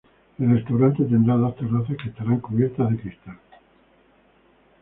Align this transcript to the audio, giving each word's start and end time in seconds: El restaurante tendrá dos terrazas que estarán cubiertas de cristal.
El 0.39 0.49
restaurante 0.55 1.03
tendrá 1.03 1.35
dos 1.35 1.55
terrazas 1.57 1.95
que 1.95 2.09
estarán 2.09 2.39
cubiertas 2.39 2.89
de 2.89 2.97
cristal. 3.01 3.37